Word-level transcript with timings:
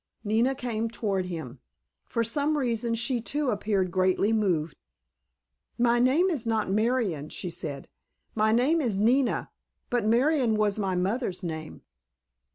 Nina 0.23 0.55
came 0.55 0.89
toward 0.89 1.27
him. 1.27 1.59
For 2.07 2.23
some 2.23 2.57
reason 2.57 2.95
she 2.95 3.21
too 3.21 3.51
appeared 3.51 3.91
greatly 3.91 4.33
moved. 4.33 4.75
"My 5.77 5.99
name 5.99 6.31
is 6.31 6.47
not 6.47 6.71
Marion," 6.71 7.29
she 7.29 7.51
said; 7.51 7.87
"my 8.33 8.51
name 8.51 8.81
is 8.81 8.99
Nina, 8.99 9.51
but 9.91 10.07
Marion 10.07 10.55
was 10.55 10.79
my 10.79 10.95
mother's 10.95 11.43
name." 11.43 11.83